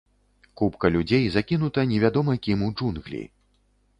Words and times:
Купка 0.61 0.89
людзей 0.95 1.27
закінута 1.35 1.85
невядома 1.91 2.33
кім 2.47 2.63
у 2.69 2.73
джунглі. 2.75 3.21